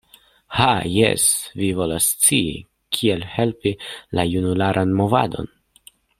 [0.59, 1.25] Ha, jes,
[1.59, 2.55] vi volas scii
[2.99, 3.75] kiel helpi
[4.21, 5.55] la junularan movadon.